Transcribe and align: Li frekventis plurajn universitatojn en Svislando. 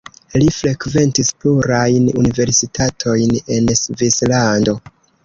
Li 0.35 0.45
frekventis 0.53 1.27
plurajn 1.43 2.07
universitatojn 2.21 3.37
en 3.59 3.71
Svislando. 3.81 4.75